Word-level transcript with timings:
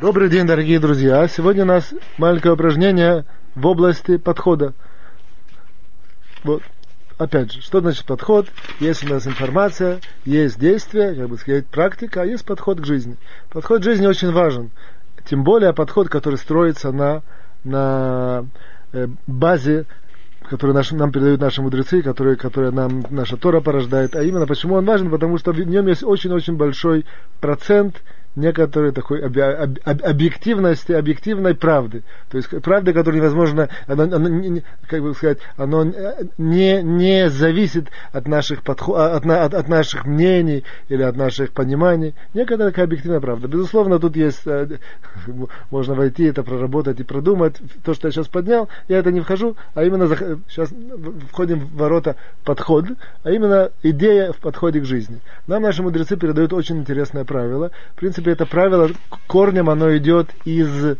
Добрый 0.00 0.30
день, 0.30 0.46
дорогие 0.46 0.80
друзья. 0.80 1.28
Сегодня 1.28 1.64
у 1.64 1.66
нас 1.66 1.92
маленькое 2.16 2.54
упражнение 2.54 3.26
в 3.54 3.66
области 3.66 4.16
подхода. 4.16 4.72
Вот. 6.42 6.62
Опять 7.18 7.52
же, 7.52 7.60
что 7.60 7.80
значит 7.80 8.06
подход? 8.06 8.46
Есть 8.78 9.04
у 9.04 9.12
нас 9.12 9.26
информация, 9.26 10.00
есть 10.24 10.58
действие, 10.58 11.14
как 11.14 11.28
бы 11.28 11.36
сказать, 11.36 11.66
практика, 11.66 12.22
а 12.22 12.24
есть 12.24 12.46
подход 12.46 12.80
к 12.80 12.86
жизни. 12.86 13.18
Подход 13.50 13.82
к 13.82 13.84
жизни 13.84 14.06
очень 14.06 14.32
важен. 14.32 14.70
Тем 15.26 15.44
более 15.44 15.74
подход, 15.74 16.08
который 16.08 16.36
строится 16.36 16.92
на, 16.92 17.20
на 17.62 18.46
э, 18.94 19.06
базе 19.26 19.84
которые 20.48 20.74
наш, 20.74 20.90
нам 20.92 21.12
передают 21.12 21.40
наши 21.40 21.60
мудрецы, 21.60 22.02
которые, 22.02 22.36
которые 22.36 22.72
нам 22.72 23.04
наша 23.10 23.36
Тора 23.36 23.60
порождает. 23.60 24.16
А 24.16 24.22
именно 24.22 24.46
почему 24.46 24.74
он 24.76 24.84
важен? 24.86 25.10
Потому 25.10 25.36
что 25.36 25.52
в 25.52 25.60
нем 25.60 25.86
есть 25.86 26.02
очень-очень 26.02 26.56
большой 26.56 27.04
процент 27.40 28.02
некоторой 28.36 28.92
такой 28.92 29.22
объективности, 29.22 30.92
объективной 30.92 31.54
правды. 31.54 32.02
То 32.30 32.36
есть 32.36 32.48
правды, 32.62 32.92
которая 32.92 33.20
невозможно, 33.20 33.68
она, 33.86 34.04
она, 34.04 34.60
как 34.86 35.02
бы 35.02 35.14
сказать, 35.14 35.38
оно 35.56 35.84
не, 36.38 36.82
не 36.82 37.28
зависит 37.28 37.88
от 38.12 38.28
наших, 38.28 38.62
подход, 38.62 38.96
от, 38.96 39.26
от, 39.26 39.54
от 39.54 39.68
наших 39.68 40.06
мнений 40.06 40.64
или 40.88 41.02
от 41.02 41.16
наших 41.16 41.52
пониманий. 41.52 42.14
Некоторая 42.34 42.70
такая 42.70 42.84
объективная 42.84 43.20
правда. 43.20 43.48
Безусловно, 43.48 43.98
тут 43.98 44.16
есть, 44.16 44.46
э, 44.46 44.78
можно 45.70 45.94
войти, 45.94 46.24
это 46.24 46.42
проработать 46.42 47.00
и 47.00 47.04
продумать. 47.04 47.56
То, 47.84 47.94
что 47.94 48.08
я 48.08 48.12
сейчас 48.12 48.28
поднял, 48.28 48.68
я 48.88 48.98
это 48.98 49.10
не 49.10 49.20
вхожу, 49.20 49.56
а 49.74 49.84
именно 49.84 50.08
сейчас 50.48 50.72
входим 51.30 51.66
в 51.66 51.76
ворота 51.76 52.16
подход, 52.44 52.86
а 53.24 53.30
именно 53.30 53.70
идея 53.82 54.32
в 54.32 54.38
подходе 54.38 54.80
к 54.80 54.84
жизни. 54.84 55.20
Нам 55.46 55.62
наши 55.62 55.82
мудрецы 55.82 56.16
передают 56.16 56.52
очень 56.52 56.78
интересное 56.78 57.24
правило. 57.24 57.70
В 57.94 58.00
принципе, 58.00 58.19
принципе, 58.20 58.32
это 58.32 58.46
правило 58.46 58.90
корнем 59.26 59.70
оно 59.70 59.96
идет 59.96 60.30
из, 60.44 60.96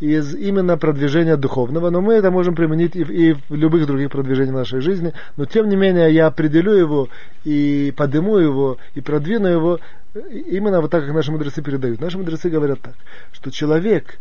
из 0.00 0.34
именно 0.34 0.76
продвижения 0.76 1.36
духовного, 1.36 1.90
но 1.90 2.00
мы 2.00 2.14
это 2.14 2.30
можем 2.30 2.54
применить 2.54 2.96
и 2.96 3.04
в, 3.04 3.10
и 3.10 3.32
в 3.32 3.54
любых 3.54 3.86
других 3.86 4.10
продвижениях 4.10 4.54
нашей 4.54 4.80
жизни. 4.80 5.12
Но 5.36 5.44
тем 5.44 5.68
не 5.68 5.76
менее 5.76 6.12
я 6.12 6.26
определю 6.26 6.72
его 6.72 7.08
и 7.44 7.92
подниму 7.96 8.38
его 8.38 8.78
и 8.94 9.00
продвину 9.00 9.48
его 9.48 9.80
именно 10.14 10.80
вот 10.80 10.90
так, 10.90 11.04
как 11.04 11.14
наши 11.14 11.32
мудрецы 11.32 11.62
передают. 11.62 12.00
Наши 12.00 12.18
мудрецы 12.18 12.48
говорят 12.48 12.80
так, 12.80 12.94
что 13.32 13.50
человек 13.50 14.18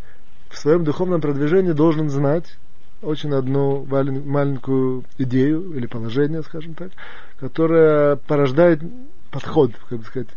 в 0.50 0.58
своем 0.58 0.84
духовном 0.84 1.22
продвижении 1.22 1.72
должен 1.72 2.10
знать 2.10 2.58
очень 3.02 3.34
одну 3.34 3.86
маленькую 3.86 5.04
идею 5.18 5.74
или 5.74 5.88
положение, 5.88 6.44
скажем 6.44 6.76
так, 6.76 6.92
которое 7.40 8.16
порождает 8.16 8.80
подход, 9.32 9.72
как 9.90 10.00
бы 10.00 10.06
сказать, 10.06 10.28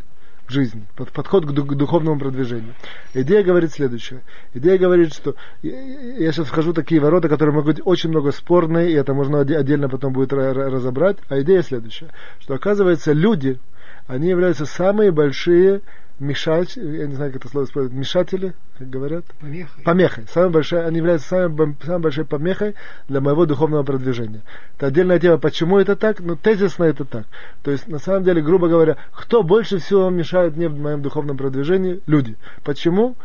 жизни, 0.48 0.84
под, 0.96 1.10
подход 1.12 1.46
к, 1.46 1.50
к 1.52 1.74
духовному 1.74 2.18
продвижению. 2.18 2.74
Идея 3.14 3.42
говорит 3.42 3.72
следующее. 3.72 4.22
Идея 4.52 4.78
говорит, 4.78 5.14
что 5.14 5.34
я 5.62 6.32
сейчас 6.32 6.46
вхожу 6.46 6.72
в 6.72 6.74
такие 6.74 7.00
ворота, 7.00 7.28
которые 7.28 7.54
могут 7.54 7.76
быть 7.76 7.86
очень 7.86 8.10
много 8.10 8.32
спорные, 8.32 8.90
и 8.90 8.94
это 8.94 9.14
можно 9.14 9.40
отдельно 9.40 9.88
потом 9.88 10.12
будет 10.12 10.32
разобрать. 10.32 11.18
А 11.28 11.40
идея 11.40 11.62
следующая, 11.62 12.08
что 12.40 12.54
оказывается 12.54 13.12
люди, 13.12 13.58
они 14.06 14.28
являются 14.28 14.66
самые 14.66 15.10
большие 15.10 15.80
мешать, 16.18 16.76
я 16.76 17.06
не 17.06 17.14
знаю, 17.14 17.32
как 17.32 17.42
это 17.42 17.50
слово 17.50 17.64
использовать, 17.64 17.98
мешатели, 17.98 18.54
как 18.78 18.88
говорят? 18.88 19.24
Помехой. 19.40 19.84
Помехой. 19.84 20.24
Самой 20.28 20.50
большой, 20.50 20.86
они 20.86 20.98
являются 20.98 21.28
самой, 21.28 21.76
самой 21.82 22.00
большой 22.00 22.24
помехой 22.24 22.74
для 23.08 23.20
моего 23.20 23.46
духовного 23.46 23.82
продвижения. 23.82 24.42
Это 24.76 24.86
отдельная 24.86 25.18
тема, 25.18 25.38
почему 25.38 25.78
это 25.78 25.96
так, 25.96 26.20
но 26.20 26.36
тезисно 26.36 26.84
это 26.84 27.04
так. 27.04 27.26
То 27.62 27.70
есть, 27.70 27.88
на 27.88 27.98
самом 27.98 28.24
деле, 28.24 28.42
грубо 28.42 28.68
говоря, 28.68 28.96
кто 29.12 29.42
больше 29.42 29.78
всего 29.78 30.08
мешает 30.10 30.56
мне 30.56 30.68
в 30.68 30.78
моем 30.78 31.02
духовном 31.02 31.36
продвижении? 31.36 32.00
Люди. 32.06 32.36
Почему? 32.62 33.16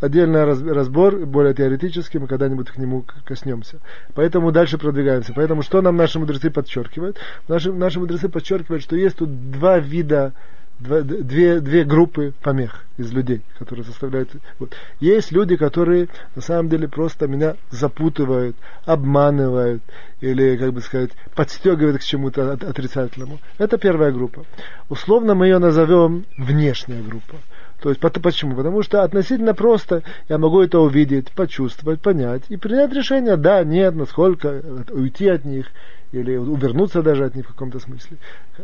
отдельный 0.00 0.44
разбор, 0.44 1.16
более 1.24 1.54
теоретический, 1.54 2.18
мы 2.18 2.26
когда-нибудь 2.26 2.70
к 2.70 2.76
нему 2.76 3.04
коснемся. 3.24 3.78
Поэтому 4.14 4.52
дальше 4.52 4.78
продвигаемся. 4.78 5.32
Поэтому 5.34 5.62
что 5.62 5.80
нам 5.80 5.96
наши 5.96 6.18
мудрецы 6.18 6.50
подчеркивают? 6.50 7.18
Наши, 7.48 7.72
наши 7.72 7.98
мудрецы 7.98 8.28
подчеркивают, 8.28 8.82
что 8.82 8.96
есть 8.96 9.16
тут 9.16 9.50
два 9.50 9.78
вида 9.78 10.34
две, 10.78 11.60
две 11.60 11.84
группы 11.84 12.32
помех 12.42 12.84
из 12.96 13.12
людей, 13.12 13.42
которые 13.58 13.84
составляют... 13.84 14.30
Вот. 14.58 14.74
Есть 15.00 15.32
люди, 15.32 15.56
которые 15.56 16.08
на 16.34 16.42
самом 16.42 16.68
деле 16.68 16.88
просто 16.88 17.26
меня 17.26 17.56
запутывают, 17.70 18.56
обманывают 18.84 19.82
или, 20.20 20.56
как 20.56 20.72
бы 20.72 20.80
сказать, 20.80 21.10
подстегивают 21.34 21.98
к 21.98 22.04
чему-то 22.04 22.52
отрицательному. 22.52 23.38
Это 23.58 23.78
первая 23.78 24.12
группа. 24.12 24.44
Условно 24.88 25.34
мы 25.34 25.46
ее 25.46 25.58
назовем 25.58 26.24
внешняя 26.38 27.02
группа. 27.02 27.36
То 27.86 27.90
есть 27.90 28.00
почему? 28.00 28.56
Потому 28.56 28.82
что 28.82 29.04
относительно 29.04 29.54
просто 29.54 30.02
я 30.28 30.38
могу 30.38 30.60
это 30.60 30.80
увидеть, 30.80 31.30
почувствовать, 31.30 32.00
понять 32.00 32.42
и 32.48 32.56
принять 32.56 32.92
решение, 32.92 33.36
да, 33.36 33.62
нет, 33.62 33.94
насколько 33.94 34.60
уйти 34.90 35.28
от 35.28 35.44
них 35.44 35.66
или 36.10 36.34
увернуться 36.34 37.00
даже 37.00 37.26
от 37.26 37.36
них 37.36 37.44
в 37.44 37.52
каком-то 37.52 37.78
смысле. 37.78 38.16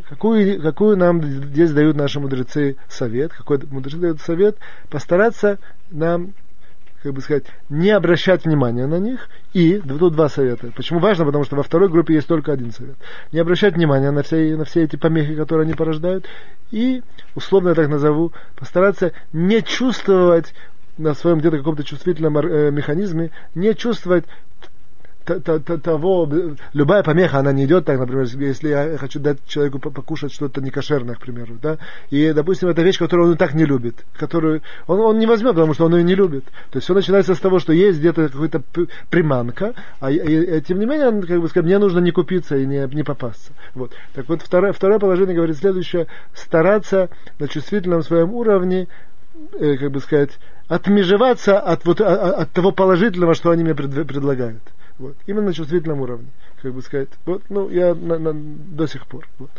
Какую, 0.08 0.60
какую 0.60 0.96
нам 0.96 1.22
здесь 1.22 1.70
дают 1.70 1.96
наши 1.96 2.18
мудрецы 2.18 2.74
совет? 2.88 3.32
Какой 3.32 3.60
мудрецы 3.70 3.98
дают 3.98 4.20
совет? 4.20 4.56
Постараться 4.90 5.60
нам 5.92 6.34
как 7.02 7.12
бы 7.12 7.20
сказать, 7.20 7.44
не 7.68 7.90
обращать 7.90 8.44
внимания 8.44 8.86
на 8.86 8.98
них. 8.98 9.28
И 9.52 9.78
тут 9.78 10.14
два 10.14 10.28
совета. 10.28 10.70
Почему 10.74 11.00
важно? 11.00 11.24
Потому 11.24 11.44
что 11.44 11.56
во 11.56 11.62
второй 11.62 11.88
группе 11.88 12.14
есть 12.14 12.28
только 12.28 12.52
один 12.52 12.70
совет. 12.72 12.96
Не 13.32 13.40
обращать 13.40 13.74
внимания 13.74 14.10
на 14.10 14.22
все, 14.22 14.56
на 14.56 14.64
все 14.64 14.84
эти 14.84 14.96
помехи, 14.96 15.34
которые 15.34 15.64
они 15.64 15.74
порождают. 15.74 16.26
И, 16.70 17.02
условно 17.34 17.70
я 17.70 17.74
так 17.74 17.88
назову, 17.88 18.32
постараться 18.56 19.12
не 19.32 19.62
чувствовать 19.62 20.54
на 20.98 21.14
своем 21.14 21.38
где-то 21.38 21.58
каком-то 21.58 21.84
чувствительном 21.84 22.38
э, 22.38 22.70
механизме, 22.70 23.30
не 23.54 23.74
чувствовать 23.74 24.24
того, 25.24 26.30
любая 26.72 27.02
помеха, 27.02 27.38
она 27.38 27.52
не 27.52 27.64
идет 27.64 27.84
так, 27.84 27.98
например, 27.98 28.24
если 28.24 28.68
я 28.68 28.98
хочу 28.98 29.20
дать 29.20 29.38
человеку 29.46 29.78
покушать 29.78 30.32
что-то 30.32 30.60
некошерное, 30.60 31.14
к 31.14 31.20
примеру, 31.20 31.58
да, 31.60 31.78
и, 32.10 32.32
допустим, 32.32 32.68
это 32.68 32.82
вещь, 32.82 32.98
которую 32.98 33.28
он 33.28 33.34
и 33.34 33.38
так 33.38 33.54
не 33.54 33.64
любит, 33.64 34.04
которую 34.16 34.62
он, 34.86 35.00
он 35.00 35.18
не 35.18 35.26
возьмет, 35.26 35.54
потому 35.54 35.74
что 35.74 35.86
он 35.86 35.96
ее 35.96 36.02
не 36.02 36.14
любит. 36.14 36.44
То 36.70 36.76
есть 36.76 36.84
все 36.84 36.94
начинается 36.94 37.34
с 37.34 37.40
того, 37.40 37.58
что 37.58 37.72
есть 37.72 37.98
где-то 37.98 38.28
какая-то 38.28 38.62
приманка, 39.10 39.74
а 40.00 40.10
и, 40.10 40.16
и, 40.18 40.60
тем 40.60 40.78
не 40.78 40.86
менее, 40.86 41.10
как 41.26 41.40
бы 41.40 41.48
сказать, 41.48 41.66
мне 41.66 41.78
нужно 41.78 42.00
не 42.00 42.10
купиться 42.10 42.56
и 42.56 42.66
не, 42.66 42.86
не 42.94 43.02
попасться. 43.02 43.52
Вот. 43.74 43.92
Так 44.14 44.28
вот, 44.28 44.42
второе, 44.42 44.72
второе 44.72 44.98
положение 44.98 45.34
говорит 45.34 45.56
следующее, 45.56 46.06
стараться 46.34 47.08
на 47.38 47.48
чувствительном 47.48 48.02
своем 48.02 48.32
уровне, 48.32 48.88
э, 49.58 49.76
как 49.76 49.90
бы 49.90 50.00
сказать, 50.00 50.30
отмежеваться 50.68 51.58
от, 51.58 51.84
вот, 51.84 52.00
от, 52.00 52.18
от 52.34 52.50
того 52.52 52.72
положительного, 52.72 53.34
что 53.34 53.50
они 53.50 53.62
мне 53.62 53.74
пред, 53.74 54.06
предлагают. 54.06 54.62
Вот. 54.98 55.16
Именно 55.26 55.46
на 55.46 55.52
чувствительном 55.52 56.00
уровне, 56.00 56.28
как 56.60 56.72
бы 56.72 56.82
сказать. 56.82 57.08
Вот, 57.26 57.42
ну, 57.48 57.68
я 57.70 57.94
на, 57.94 58.18
на, 58.18 58.32
до 58.32 58.86
сих 58.86 59.06
пор. 59.06 59.28
Вот. 59.38 59.50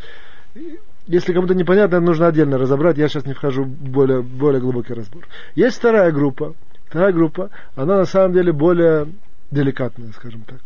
Если 1.08 1.34
кому-то 1.34 1.56
непонятно, 1.56 2.00
нужно 2.00 2.28
отдельно 2.28 2.58
разобрать. 2.58 2.98
Я 2.98 3.10
сейчас 3.10 3.26
не 3.26 3.34
вхожу 3.34 3.64
в 3.64 3.68
более, 3.68 4.22
более 4.22 4.62
глубокий 4.62 4.94
разбор. 4.94 5.28
Есть 5.56 5.78
вторая 5.78 6.12
группа. 6.12 6.54
Вторая 6.88 7.12
группа, 7.12 7.50
она 7.76 7.98
на 7.98 8.06
самом 8.06 8.34
деле 8.34 8.54
более 8.54 9.08
деликатная, 9.50 10.12
скажем 10.12 10.42
так. 10.42 10.60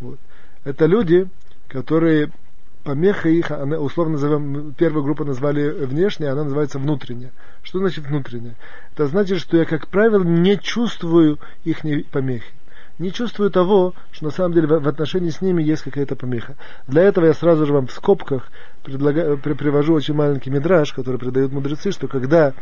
Вот. 0.00 0.18
Это 0.64 0.86
люди, 0.86 1.28
которые 1.68 2.30
помеха 2.84 3.28
их, 3.28 3.50
она, 3.50 3.78
условно 3.78 4.12
назовем, 4.12 4.74
первую 4.74 5.02
группу 5.02 5.24
назвали 5.24 5.70
внешняя, 5.70 6.30
она 6.30 6.44
называется 6.44 6.78
внутренняя. 6.78 7.32
Что 7.62 7.80
значит 7.80 8.06
внутренняя? 8.06 8.54
Это 8.94 9.08
значит, 9.08 9.40
что 9.40 9.56
я, 9.56 9.64
как 9.64 9.88
правило, 9.88 10.22
не 10.22 10.56
чувствую 10.58 11.38
их 11.64 11.80
помехи 12.10 12.52
не 12.98 13.12
чувствую 13.12 13.50
того, 13.50 13.94
что 14.10 14.26
на 14.26 14.30
самом 14.30 14.54
деле 14.54 14.66
в 14.66 14.88
отношении 14.88 15.30
с 15.30 15.40
ними 15.40 15.62
есть 15.62 15.82
какая-то 15.82 16.16
помеха. 16.16 16.56
Для 16.86 17.02
этого 17.02 17.26
я 17.26 17.34
сразу 17.34 17.66
же 17.66 17.72
вам 17.72 17.86
в 17.86 17.92
скобках 17.92 18.48
предлагаю, 18.82 19.38
при, 19.38 19.54
привожу 19.54 19.94
очень 19.94 20.14
маленький 20.14 20.50
мидраж, 20.50 20.92
который 20.92 21.18
придают 21.18 21.52
мудрецы, 21.52 21.92
что 21.92 22.08
когда 22.08 22.52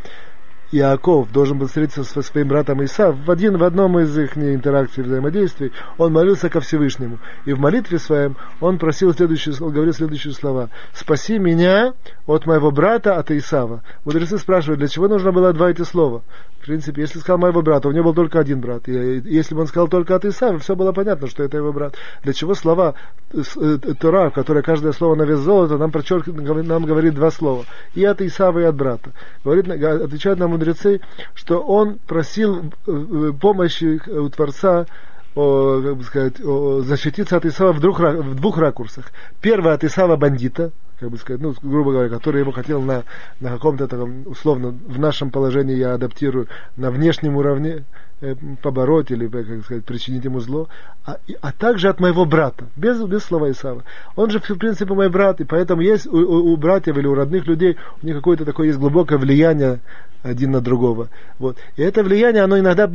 Иаков 0.72 1.32
должен 1.32 1.58
был 1.58 1.66
встретиться 1.66 2.04
со 2.04 2.22
своим 2.22 2.48
братом 2.48 2.84
Исав, 2.84 3.16
в, 3.16 3.30
один, 3.30 3.56
в 3.56 3.64
одном 3.64 3.98
из 3.98 4.16
их 4.16 4.38
интеракций, 4.38 5.02
взаимодействий, 5.02 5.72
он 5.98 6.12
молился 6.12 6.48
ко 6.48 6.60
Всевышнему. 6.60 7.18
И 7.44 7.52
в 7.52 7.58
молитве 7.58 7.98
своем 7.98 8.36
он 8.60 8.78
просил 8.78 9.12
следующие, 9.12 9.54
он 9.60 9.72
говорил 9.72 9.92
следующие 9.92 10.32
слова. 10.32 10.70
«Спаси 10.92 11.38
меня 11.38 11.94
от 12.26 12.46
моего 12.46 12.70
брата, 12.70 13.16
от 13.16 13.32
Исава». 13.32 13.82
Мудрецы 14.04 14.38
спрашивают, 14.38 14.78
для 14.78 14.88
чего 14.88 15.08
нужно 15.08 15.32
было 15.32 15.52
два 15.52 15.70
эти 15.70 15.82
слова? 15.82 16.22
В 16.70 16.72
принципе, 16.72 17.02
если 17.02 17.18
сказал 17.18 17.38
моего 17.38 17.62
брата, 17.62 17.88
у 17.88 17.90
него 17.90 18.04
был 18.04 18.14
только 18.14 18.38
один 18.38 18.60
брат. 18.60 18.88
И 18.88 18.92
если 19.24 19.56
бы 19.56 19.62
он 19.62 19.66
сказал 19.66 19.88
только 19.88 20.14
от 20.14 20.24
Исава, 20.24 20.60
все 20.60 20.76
было 20.76 20.92
понятно, 20.92 21.26
что 21.26 21.42
это 21.42 21.56
его 21.56 21.72
брат. 21.72 21.96
Для 22.22 22.32
чего 22.32 22.54
слова 22.54 22.94
э, 23.32 23.42
э, 23.56 23.94
Тора, 23.98 24.30
которое 24.30 24.62
каждое 24.62 24.92
слово 24.92 25.16
на 25.16 25.24
вес 25.24 25.40
золота, 25.40 25.78
нам, 25.78 25.90
подчеркивает, 25.90 26.68
нам 26.68 26.84
говорит 26.84 27.14
два 27.14 27.32
слова. 27.32 27.64
И 27.96 28.04
от 28.04 28.22
Исава, 28.22 28.60
и 28.60 28.62
от 28.62 28.76
брата. 28.76 29.10
Говорит, 29.42 29.68
отвечает 29.68 30.38
нам 30.38 30.50
мудрецы, 30.50 31.00
что 31.34 31.58
он 31.58 31.98
просил 32.06 32.72
э, 32.86 33.32
помощи 33.40 34.00
у 34.08 34.28
Творца 34.28 34.86
о, 35.34 35.80
как 35.82 35.96
бы 35.96 36.04
сказать, 36.04 36.40
о, 36.40 36.82
защититься 36.82 37.36
от 37.36 37.44
Исава 37.46 37.72
в 37.72 37.80
двух, 37.80 38.00
в 38.00 38.34
двух 38.34 38.58
ракурсах. 38.58 39.12
Первое 39.40 39.74
от 39.74 39.84
Исава 39.84 40.16
бандита, 40.16 40.72
как 40.98 41.10
бы 41.10 41.18
сказать, 41.18 41.40
ну, 41.40 41.54
грубо 41.62 41.92
говоря, 41.92 42.08
который 42.08 42.40
ему 42.40 42.52
хотел 42.52 42.82
на, 42.82 43.04
на 43.40 43.50
каком-то 43.50 43.88
таком, 43.88 44.26
условно, 44.26 44.76
в 44.86 44.98
нашем 44.98 45.30
положении 45.30 45.76
я 45.76 45.94
адаптирую, 45.94 46.48
на 46.76 46.90
внешнем 46.90 47.36
уровне, 47.36 47.84
Э, 48.22 48.34
побороть 48.60 49.10
или, 49.10 49.26
э, 49.28 49.44
как 49.44 49.64
сказать, 49.64 49.84
причинить 49.86 50.24
ему 50.24 50.40
зло, 50.40 50.68
а, 51.06 51.16
а 51.40 51.52
также 51.52 51.88
от 51.88 52.00
моего 52.00 52.26
брата, 52.26 52.66
без, 52.76 53.02
без 53.02 53.24
слова 53.24 53.50
Исава. 53.50 53.82
Он 54.14 54.28
же, 54.28 54.40
в 54.40 54.58
принципе, 54.58 54.92
мой 54.92 55.08
брат, 55.08 55.40
и 55.40 55.44
поэтому 55.44 55.80
есть 55.80 56.06
у, 56.06 56.18
у, 56.18 56.52
у 56.52 56.56
братьев 56.58 56.98
или 56.98 57.06
у 57.06 57.14
родных 57.14 57.46
людей 57.46 57.78
у 58.02 58.06
них 58.06 58.16
какое-то 58.16 58.44
такое 58.44 58.66
есть 58.66 58.78
глубокое 58.78 59.16
влияние 59.16 59.80
один 60.22 60.50
на 60.50 60.60
другого. 60.60 61.08
Вот. 61.38 61.56
И 61.76 61.82
это 61.82 62.02
влияние, 62.02 62.42
оно 62.42 62.58
иногда 62.58 62.90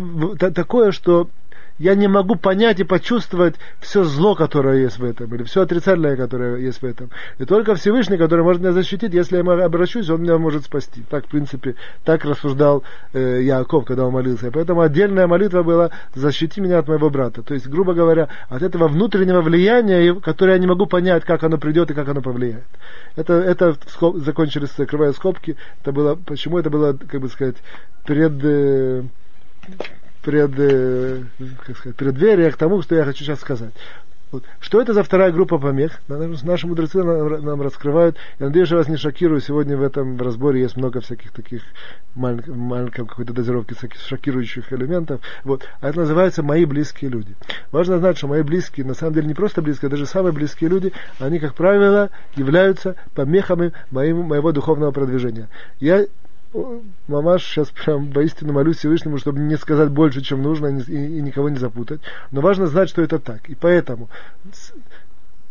такое, 0.52 0.92
что 0.92 1.28
я 1.77 1.95
не 1.95 2.07
могу 2.07 2.36
понять 2.36 2.80
и 2.80 2.83
почувствовать 2.83 3.56
все 3.80 4.04
зло, 4.04 4.36
которое 4.36 4.83
есть 4.83 4.98
в 4.98 5.04
этом, 5.04 5.33
или 5.36 5.44
все 5.44 5.62
отрицательное, 5.62 6.16
которое 6.16 6.57
есть 6.57 6.81
в 6.81 6.86
этом. 6.86 7.10
И 7.38 7.45
только 7.45 7.75
Всевышний, 7.75 8.18
который 8.18 8.44
может 8.44 8.62
меня 8.62 8.72
защитить, 8.72 9.13
если 9.13 9.38
я 9.38 9.66
обращусь, 9.66 10.10
он 10.10 10.22
меня 10.22 10.38
может 10.38 10.66
спасти. 10.66 11.04
Так, 11.10 11.25
в 11.25 11.30
принципе, 11.30 11.75
так 12.06 12.24
рассуждал 12.24 12.83
э, 13.13 13.42
Яков, 13.42 13.86
когда 13.86 14.06
он 14.06 14.13
молился. 14.13 14.51
Поэтому 14.51 14.81
отдельная 14.81 15.27
молитва 15.27 15.63
была 15.63 15.92
«защити 16.13 16.62
меня 16.62 16.80
от 16.80 16.88
моего 16.88 17.10
брата». 17.10 17.42
То 17.42 17.54
есть, 17.54 17.68
грубо 17.68 17.94
говоря, 17.94 18.30
от 18.48 18.62
этого 18.62 18.88
внутреннего 18.88 19.42
влияния, 19.42 20.16
которое 20.16 20.54
я 20.54 20.60
не 20.60 20.68
могу 20.68 20.86
понять, 20.86 21.25
как 21.25 21.44
оно 21.44 21.57
придет 21.57 21.92
и 21.92 21.94
как 21.94 22.07
оно 22.07 22.21
повлияет. 22.21 22.66
Это, 23.18 23.33
это 23.33 23.75
скоб, 23.88 24.18
закончились, 24.18 24.69
закрывая 24.78 25.12
скобки. 25.12 25.57
Это 25.81 25.92
было, 25.92 26.16
почему 26.16 26.57
это 26.57 26.69
было, 26.69 26.94
как 26.94 27.19
бы 27.19 27.28
сказать, 27.28 27.57
пред... 28.06 28.33
Э, 28.44 29.04
пред, 30.25 30.51
э, 30.57 31.22
как 31.66 31.77
сказать, 31.77 31.95
преддверие 31.95 32.51
тому, 32.51 32.81
что 32.81 32.95
я 32.95 33.06
хочу 33.06 33.24
сейчас 33.24 33.39
сказать. 33.39 33.74
Вот. 34.31 34.44
Что 34.60 34.81
это 34.81 34.94
за 34.94 35.04
вторая 35.04 35.31
группа 35.31 35.60
помех? 35.60 36.01
Наши 36.07 36.66
мудрецы 36.66 37.04
нам, 37.04 37.45
нам 37.45 37.62
раскрывают. 37.62 38.18
Я 38.39 38.48
надеюсь, 38.48 38.69
я 38.69 38.77
вас 38.77 38.88
не 38.89 38.98
шокирую. 38.98 39.39
Сегодня 39.39 39.77
в 39.77 39.83
этом 39.83 40.19
разборе 40.19 40.62
есть 40.62 40.75
много 40.75 41.00
всяких 41.00 41.31
таких 41.31 41.62
маленьких, 42.16 42.48
маленькой 42.48 43.06
какой-то 43.06 43.33
дозировки 43.33 43.75
всяких 43.75 44.01
шокирующих 44.01 44.74
элементов. 44.74 45.22
Вот. 45.44 45.69
А 45.80 45.89
это 45.89 46.00
называется 46.00 46.42
«мои 46.42 46.66
близкие 46.66 47.12
люди». 47.12 47.36
Важно 47.71 48.00
знать, 48.00 48.18
что 48.18 48.28
мои 48.28 48.42
близкие, 48.42 48.86
на 48.86 48.95
самом 48.95 49.13
деле 49.13 49.28
не 49.28 49.36
просто 49.36 49.62
близкие, 49.62 49.88
а 49.88 49.92
даже 49.92 50.07
самые 50.07 50.33
близкие 50.33 50.71
люди, 50.71 50.92
они, 51.19 51.38
как 51.39 51.54
правило, 51.54 52.10
являются 52.36 52.95
помехами 53.13 53.74
моим, 53.92 54.24
моего 54.24 54.51
духовного 54.51 54.92
продвижения. 54.92 55.50
Я 55.80 56.07
мамаш 57.07 57.44
сейчас 57.44 57.69
прям 57.69 58.12
воистину 58.12 58.54
молюсь 58.54 58.78
Всевышнему, 58.78 59.18
чтобы 59.18 59.40
не 59.40 59.57
сказать 59.57 59.90
больше, 59.90 60.22
чем 60.22 60.42
нужно, 60.42 60.68
и, 60.68 60.92
и 60.92 61.22
никого 61.22 61.50
не 61.50 61.57
запутать. 61.57 62.02
Но 62.31 62.42
важно 62.42 62.68
знать, 62.68 62.90
что 62.90 63.02
это 63.02 63.19
так. 63.19 63.50
И 63.50 63.56
поэтому 63.56 64.10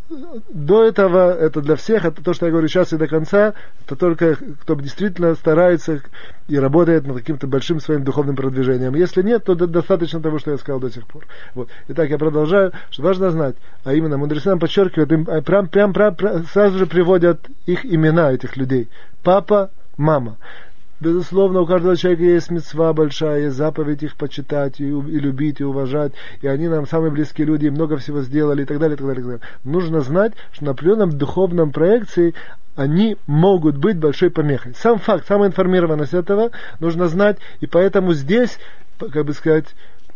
до 0.09 0.85
этого 0.85 1.33
это 1.33 1.63
для 1.63 1.77
всех, 1.77 2.05
это 2.05 2.23
то, 2.23 2.35
что 2.35 2.47
я 2.47 2.53
говорю 2.53 2.69
сейчас 2.69 2.93
и 2.93 2.99
до 2.99 3.09
конца, 3.09 3.55
это 3.85 3.97
только 3.97 4.37
кто 4.37 4.75
действительно 4.75 5.35
старается 5.35 6.03
и 6.47 6.59
работает 6.59 7.07
над 7.07 7.17
каким-то 7.17 7.47
большим 7.47 7.81
своим 7.81 8.05
духовным 8.05 8.37
продвижением. 8.37 8.95
Если 8.95 9.23
нет, 9.23 9.45
то 9.45 9.55
достаточно 9.55 10.21
того, 10.21 10.39
что 10.39 10.51
я 10.51 10.59
сказал 10.59 10.81
до 10.81 10.91
сих 10.91 11.07
пор. 11.07 11.27
Вот. 11.55 11.69
Итак, 11.89 12.11
я 12.11 12.19
продолжаю, 12.19 12.73
что 12.91 13.03
важно 13.03 13.31
знать, 13.31 13.57
а 13.85 13.95
именно 13.95 14.19
мудрецы 14.19 14.51
нам 14.51 14.59
подчеркивают, 14.59 15.11
им 15.13 15.27
а, 15.29 15.41
прям, 15.41 15.69
прям, 15.69 15.93
прям, 15.93 16.15
прям 16.15 16.45
сразу 16.47 16.79
же 16.79 16.87
приводят 16.87 17.49
их 17.67 17.87
имена 17.87 18.33
этих 18.33 18.57
людей. 18.57 18.89
Папа, 19.23 19.71
мама. 19.97 20.37
Безусловно, 21.05 21.61
у 21.61 21.67
каждого 21.67 21.99
человека 21.99 22.23
есть 22.23 22.51
мецва 22.51 22.95
большая, 22.95 23.43
есть 23.43 23.57
заповедь 23.57 24.03
их 24.03 24.17
почитать 24.17 24.81
и, 24.81 24.85
и 24.85 24.89
любить, 25.21 25.61
и 25.61 25.65
уважать. 25.65 26.13
И 26.41 26.47
они 26.47 26.67
нам 26.67 26.87
самые 26.87 27.11
близкие 27.11 27.47
люди, 27.47 27.67
и 27.67 27.71
много 27.71 27.99
всего 27.99 28.23
сделали, 28.23 28.63
и 28.63 28.65
так 28.65 28.79
далее, 28.79 28.95
и 28.95 28.97
так 28.97 29.07
далее. 29.07 29.21
И 29.21 29.29
так 29.29 29.41
далее. 29.41 29.57
Нужно 29.65 30.01
знать, 30.01 30.33
что 30.53 30.65
на 30.65 30.71
определенном 30.71 31.11
духовном 31.11 31.73
проекции 31.73 32.33
они 32.75 33.19
могут 33.27 33.77
быть 33.77 33.99
большой 33.99 34.31
помехой. 34.31 34.73
Сам 34.75 34.99
факт, 34.99 35.27
самая 35.29 35.51
информированность 35.51 36.15
этого 36.15 36.53
нужно 36.81 37.09
знать, 37.09 37.37
и 37.61 37.67
поэтому 37.67 38.15
здесь, 38.15 38.59
как 38.99 39.27
бы 39.27 39.35
сказать, 39.35 39.67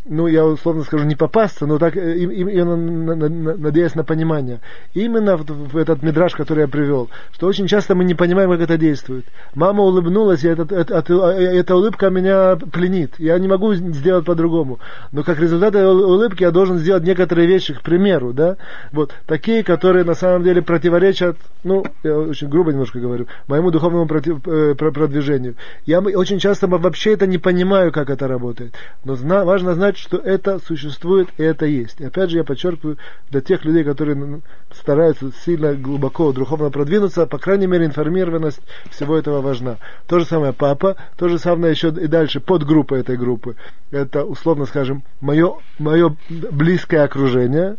ну, 0.08 0.26
я 0.26 0.44
условно 0.44 0.84
скажу, 0.84 1.05
не 1.05 1.14
попасться, 1.14 1.66
но 1.66 1.78
так, 1.78 1.96
э, 1.96 2.19
именно 2.19 2.76
надеясь 2.76 3.94
на 3.94 4.05
понимание. 4.05 4.60
Именно 4.94 5.37
в, 5.37 5.44
в 5.44 5.76
этот 5.76 6.02
мидраж, 6.02 6.34
который 6.34 6.60
я 6.60 6.69
привел, 6.69 7.08
что 7.32 7.46
очень 7.46 7.66
часто 7.66 7.94
мы 7.94 8.05
не 8.05 8.14
понимаем, 8.14 8.50
как 8.50 8.60
это 8.60 8.76
действует. 8.76 9.26
Мама 9.55 9.82
улыбнулась, 9.84 10.44
и 10.44 10.49
этот, 10.49 10.72
это, 10.72 10.99
это, 10.99 11.14
эта 11.14 11.76
улыбка 11.76 12.10
меня 12.10 12.56
пленит. 12.56 13.14
Я 13.19 13.38
не 13.38 13.49
могу 13.49 13.75
сделать 13.75 14.25
по-другому. 14.25 14.78
Но 15.12 15.22
как 15.22 15.38
результат 15.38 15.75
этой 15.75 15.87
улыбки 15.87 16.43
я 16.43 16.50
должен 16.50 16.78
сделать 16.78 17.04
некоторые 17.04 17.46
вещи, 17.46 17.75
к 17.75 17.82
примеру, 17.82 18.32
да, 18.32 18.56
вот, 18.93 19.14
такие, 19.26 19.62
которые 19.62 20.04
на 20.04 20.14
самом 20.14 20.43
деле 20.43 20.62
противоречат, 20.62 21.37
ну, 21.64 21.84
я 22.02 22.19
очень 22.19 22.49
грубо 22.49 22.72
немножко 22.72 22.99
говорю, 22.99 23.26
моему 23.46 23.70
духовному 23.70 24.06
против, 24.06 24.46
э, 24.46 24.75
продвижению. 24.75 25.56
Я 25.87 26.00
очень 26.00 26.38
часто 26.38 26.66
вообще 26.66 27.12
это 27.12 27.26
не 27.26 27.38
понимаю, 27.38 27.93
как 27.93 28.11
это 28.11 28.26
работает. 28.26 28.75
Но 29.04 29.14
зна, 29.14 29.44
важно 29.44 29.75
знать, 29.75 29.98
что 29.99 30.17
это 30.19 30.59
существует 30.59 31.29
и 31.37 31.43
это 31.43 31.67
есть. 31.67 32.00
И 32.00 32.05
опять 32.05 32.31
же 32.31 32.39
я 32.39 32.45
подчеркиваю, 32.45 32.99
для 33.31 33.41
тех 33.41 33.65
людей, 33.65 33.85
которые 33.85 34.41
стараются 34.73 35.31
сильно 35.45 35.75
глубоко 35.75 36.33
духовно 36.33 36.71
продвинуться, 36.71 37.27
по 37.27 37.39
крайней 37.39 37.67
мере 37.67 37.87
информированность 37.87 38.61
всего 38.91 39.17
этого 39.17 39.41
важна. 39.41 39.79
То 40.06 40.19
же 40.19 40.25
самое 40.25 40.53
папа, 40.53 40.97
то 41.17 41.29
же 41.29 41.39
самое 41.39 41.73
еще 41.73 41.89
и 41.89 42.06
дальше 42.06 42.41
подгруппа 42.41 42.95
этой 42.95 43.17
группы. 43.17 43.56
Это, 43.91 44.25
условно 44.25 44.67
скажем, 44.67 45.03
мое, 45.21 45.56
мое 45.79 46.17
близкое 46.29 47.03
окружение, 47.03 47.77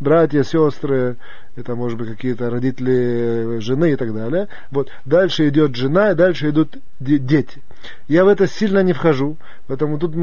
братья, 0.00 0.42
сестры, 0.42 1.16
это 1.58 1.74
может 1.74 1.98
быть 1.98 2.08
какие-то 2.08 2.50
родители 2.50 3.58
жены 3.58 3.92
и 3.92 3.96
так 3.96 4.14
далее. 4.14 4.46
Вот. 4.70 4.90
Дальше 5.04 5.48
идет 5.48 5.74
жена, 5.74 6.12
и 6.12 6.14
дальше 6.14 6.50
идут 6.50 6.76
дети. 7.00 7.60
Я 8.06 8.24
в 8.24 8.28
это 8.28 8.46
сильно 8.46 8.82
не 8.82 8.92
вхожу, 8.92 9.36
поэтому 9.66 9.98
тут 9.98 10.14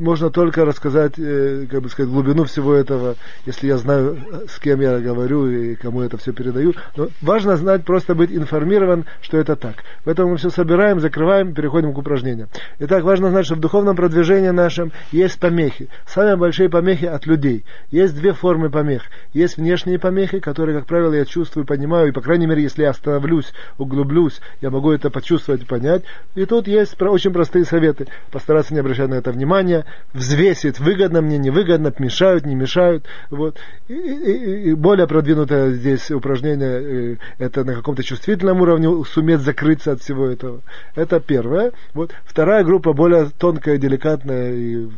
можно 0.00 0.30
только 0.30 0.64
рассказать, 0.64 1.14
э, 1.18 1.66
как 1.70 1.82
бы 1.82 1.88
сказать, 1.88 2.10
глубину 2.10 2.44
всего 2.44 2.74
этого, 2.74 3.16
если 3.46 3.68
я 3.68 3.76
знаю, 3.76 4.18
с 4.48 4.58
кем 4.58 4.80
я 4.80 4.98
говорю 4.98 5.46
и 5.46 5.74
кому 5.76 6.02
это 6.02 6.16
все 6.16 6.32
передаю. 6.32 6.74
Но 6.96 7.08
важно 7.20 7.56
знать, 7.56 7.84
просто 7.84 8.14
быть 8.14 8.32
информирован, 8.32 9.04
что 9.20 9.38
это 9.38 9.56
так. 9.56 9.76
Поэтому 10.04 10.30
мы 10.30 10.36
все 10.38 10.50
собираем, 10.50 11.00
закрываем, 11.00 11.54
переходим 11.54 11.92
к 11.92 11.98
упражнениям. 11.98 12.48
Итак, 12.78 13.04
важно 13.04 13.30
знать, 13.30 13.46
что 13.46 13.54
в 13.54 13.60
духовном 13.60 13.94
продвижении 13.94 14.48
нашем 14.48 14.92
есть 15.12 15.38
помехи. 15.38 15.88
Самые 16.06 16.36
большие 16.36 16.68
помехи 16.68 17.04
от 17.04 17.26
людей. 17.26 17.64
Есть 17.90 18.14
две 18.16 18.32
формы 18.32 18.70
помех. 18.70 19.02
Есть 19.32 19.58
внешние 19.58 19.98
помехи, 19.98 20.40
которые, 20.40 20.78
как 20.78 20.86
правило, 20.86 21.12
я 21.12 21.24
чувствую, 21.24 21.66
понимаю, 21.66 22.08
и, 22.08 22.12
по 22.12 22.22
крайней 22.22 22.46
мере, 22.46 22.62
если 22.62 22.82
я 22.82 22.90
остановлюсь, 22.90 23.52
углублюсь, 23.78 24.40
я 24.60 24.70
могу 24.70 24.90
это 24.92 25.10
почувствовать 25.10 25.62
и 25.62 25.66
понять. 25.66 26.02
И 26.34 26.46
тут 26.46 26.66
есть 26.66 27.00
очень 27.00 27.32
простые 27.32 27.64
советы. 27.64 28.06
Постараться 28.30 28.72
не 28.72 28.80
обращать 28.80 29.10
на 29.10 29.14
это 29.14 29.32
внимания, 29.32 29.84
взвесит, 30.12 30.80
выгодно 30.80 31.20
мне, 31.20 31.38
невыгодно, 31.38 31.92
мешают, 31.98 32.46
не 32.46 32.54
мешают. 32.54 33.04
Вот. 33.30 33.58
И, 33.88 33.94
и, 33.94 34.70
и 34.70 34.74
более 34.74 35.06
продвинутое 35.06 35.72
здесь 35.72 36.10
упражнение, 36.10 37.14
э, 37.14 37.16
это 37.38 37.64
на 37.64 37.74
каком-то 37.74 38.02
чувствительном 38.02 38.60
уровне 38.60 39.04
суметь 39.04 39.40
закрыться 39.40 39.92
от 39.92 40.00
всего 40.00 40.26
этого. 40.26 40.60
Это 40.94 41.20
первое. 41.20 41.72
Вот. 41.94 42.12
Вторая 42.24 42.64
группа, 42.64 42.92
более 42.92 43.30
тонкая, 43.38 43.78
деликатная 43.78 44.52
и 44.52 44.88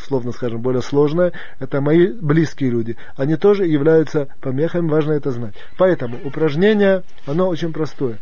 словно 0.00 0.32
скажем, 0.32 0.60
более 0.60 0.82
сложная, 0.82 1.32
это 1.58 1.80
мои 1.80 2.06
близкие 2.08 2.70
люди. 2.70 2.96
Они 3.16 3.36
тоже 3.36 3.66
являются 3.66 4.28
помехами, 4.40 4.88
важно 4.88 5.12
это 5.12 5.30
знать. 5.30 5.54
Поэтому 5.76 6.18
упражнение, 6.24 7.02
оно 7.26 7.48
очень 7.48 7.72
простое. 7.72 8.18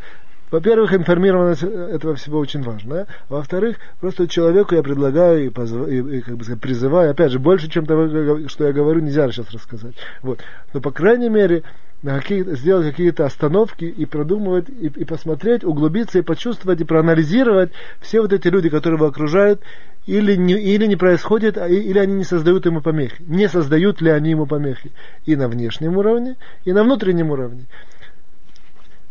Во-первых, 0.50 0.94
информированность 0.94 1.62
этого 1.62 2.14
всего 2.14 2.38
очень 2.38 2.62
важна. 2.62 3.06
Во-вторых, 3.28 3.78
просто 4.00 4.28
человеку 4.28 4.74
я 4.74 4.82
предлагаю 4.82 5.46
и, 5.46 5.48
позв... 5.48 5.88
и, 5.88 5.98
и 5.98 6.20
как 6.20 6.36
бы 6.36 6.44
сказать, 6.44 6.60
призываю, 6.60 7.10
опять 7.10 7.32
же, 7.32 7.38
больше, 7.38 7.68
чем 7.68 7.86
того, 7.86 8.48
что 8.48 8.66
я 8.66 8.72
говорю, 8.72 9.00
нельзя 9.00 9.30
сейчас 9.30 9.50
рассказать. 9.50 9.94
Вот. 10.22 10.40
Но, 10.72 10.80
по 10.80 10.92
крайней 10.92 11.28
мере, 11.28 11.64
какие, 12.02 12.42
сделать 12.54 12.88
какие-то 12.90 13.24
остановки 13.24 13.84
и 13.84 14.06
продумывать, 14.06 14.68
и, 14.68 14.86
и 14.86 15.04
посмотреть, 15.04 15.64
углубиться 15.64 16.18
и 16.18 16.22
почувствовать, 16.22 16.80
и 16.80 16.84
проанализировать 16.84 17.72
все 18.00 18.20
вот 18.20 18.32
эти 18.32 18.48
люди, 18.48 18.68
которые 18.68 18.98
его 18.98 19.06
окружают, 19.06 19.62
или 20.06 20.36
не, 20.36 20.54
или 20.54 20.86
не 20.86 20.96
происходит, 20.96 21.58
а, 21.58 21.66
или 21.66 21.98
они 21.98 22.14
не 22.14 22.24
создают 22.24 22.66
ему 22.66 22.80
помехи. 22.80 23.22
Не 23.26 23.48
создают 23.48 24.00
ли 24.00 24.10
они 24.10 24.30
ему 24.30 24.46
помехи 24.46 24.92
и 25.24 25.34
на 25.34 25.48
внешнем 25.48 25.96
уровне, 25.96 26.36
и 26.64 26.72
на 26.72 26.84
внутреннем 26.84 27.30
уровне. 27.30 27.64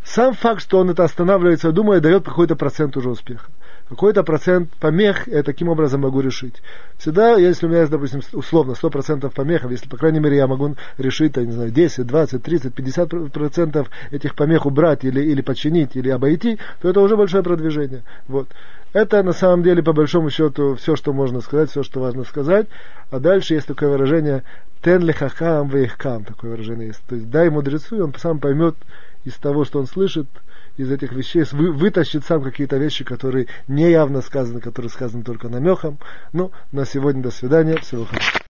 Сам 0.05 0.35
факт, 0.35 0.61
что 0.61 0.77
он 0.77 0.91
это 0.91 1.03
останавливается, 1.03 1.71
думает, 1.71 2.03
дает 2.03 2.23
какой-то 2.23 2.55
процент 2.55 2.95
уже 2.95 3.09
успеха. 3.09 3.49
Какой-то 3.89 4.23
процент 4.23 4.69
помех 4.79 5.27
я 5.27 5.41
таким 5.41 5.67
образом 5.67 6.01
могу 6.01 6.21
решить. 6.21 6.61
Всегда, 6.97 7.35
если 7.37 7.65
у 7.65 7.69
меня 7.69 7.81
есть, 7.81 7.91
допустим, 7.91 8.21
условно 8.33 8.73
100% 8.73 9.31
помехов, 9.33 9.71
если, 9.71 9.87
по 9.87 9.97
крайней 9.97 10.19
мере, 10.19 10.37
я 10.37 10.47
могу 10.47 10.75
решить, 10.97 11.35
я 11.37 11.43
не 11.43 11.51
знаю, 11.51 11.71
10, 11.71 12.05
20, 12.05 12.41
30, 12.41 12.73
50% 12.73 13.29
процентов 13.29 13.89
этих 14.11 14.35
помех 14.35 14.65
убрать 14.67 15.03
или, 15.03 15.21
или 15.21 15.41
починить, 15.41 15.95
или 15.95 16.09
обойти, 16.09 16.59
то 16.81 16.89
это 16.89 16.99
уже 17.01 17.17
большое 17.17 17.43
продвижение. 17.43 18.03
Вот. 18.27 18.47
Это 18.93 19.21
на 19.23 19.33
самом 19.33 19.63
деле, 19.63 19.83
по 19.83 19.93
большому 19.93 20.29
счету, 20.29 20.75
все, 20.75 20.95
что 20.95 21.13
можно 21.13 21.41
сказать, 21.41 21.69
все, 21.69 21.83
что 21.83 21.99
важно 21.99 22.23
сказать. 22.23 22.67
А 23.11 23.19
дальше 23.19 23.55
есть 23.55 23.67
такое 23.67 23.89
выражение 23.89 24.43
«тен 24.83 25.03
лехахам 25.03 25.67
вейхкам», 25.67 26.23
такое 26.23 26.51
выражение 26.51 26.87
есть. 26.87 27.01
То 27.07 27.15
есть 27.15 27.29
дай 27.29 27.49
мудрецу, 27.49 27.97
и 27.97 28.01
он 28.01 28.13
сам 28.15 28.39
поймет, 28.39 28.75
из 29.25 29.33
того, 29.33 29.65
что 29.65 29.79
он 29.79 29.87
слышит, 29.87 30.27
из 30.77 30.91
этих 30.91 31.11
вещей, 31.13 31.43
вы, 31.51 31.71
вытащит 31.71 32.25
сам 32.25 32.41
какие-то 32.41 32.77
вещи, 32.77 33.03
которые 33.03 33.47
не 33.67 33.89
явно 33.89 34.21
сказаны, 34.21 34.59
которые 34.59 34.89
сказаны 34.89 35.23
только 35.23 35.49
намеком. 35.49 35.99
Ну, 36.33 36.51
на 36.71 36.85
сегодня 36.85 37.23
до 37.23 37.31
свидания. 37.31 37.77
Всего 37.77 38.05
хорошего. 38.05 38.44